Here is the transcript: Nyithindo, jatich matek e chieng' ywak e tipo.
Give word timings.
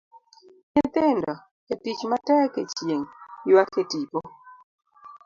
Nyithindo, 0.73 1.33
jatich 1.67 2.01
matek 2.09 2.53
e 2.61 2.63
chieng' 2.75 3.11
ywak 3.49 3.73
e 3.81 3.83
tipo. 3.91 4.19